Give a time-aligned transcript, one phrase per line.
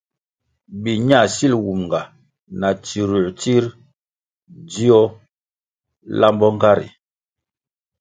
[0.83, 2.01] Biña sil wumga
[2.59, 3.63] na tsirųer tsir
[4.69, 5.01] dzio
[6.19, 6.87] lambo nga ri.